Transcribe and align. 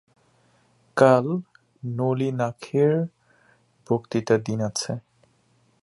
কাল 0.97 1.25
নলিনাক্ষের 1.83 2.93
বক্তৃতার 3.87 4.39
দিন 4.43 4.59
আছে। 4.61 4.91